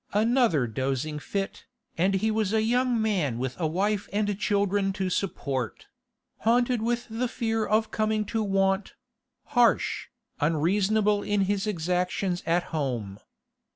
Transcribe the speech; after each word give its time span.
Another 0.13 0.65
dozing 0.65 1.19
fit, 1.19 1.67
and 1.95 2.15
he 2.15 2.31
was 2.31 2.53
a 2.53 2.63
young 2.63 2.99
man 2.99 3.37
with 3.37 3.55
a 3.59 3.67
wife 3.67 4.09
and 4.11 4.35
children 4.39 4.91
to 4.93 5.11
support; 5.11 5.85
haunted 6.39 6.81
with 6.81 7.05
the 7.07 7.27
fear 7.27 7.67
of 7.67 7.91
coming 7.91 8.25
to 8.25 8.41
want; 8.41 8.95
harsh, 9.53 10.07
unreasonable 10.39 11.21
in 11.21 11.41
his 11.41 11.67
exactions 11.67 12.41
at 12.47 12.63
home. 12.73 13.19